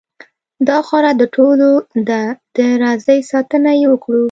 داخاوره 0.67 1.11
دټولو 1.21 1.69
ډ 2.07 2.09
ه 2.23 2.27
ده 2.55 2.67
راځئ 2.83 3.19
ساتنه 3.31 3.71
یې 3.79 3.85
وکړو. 3.89 4.19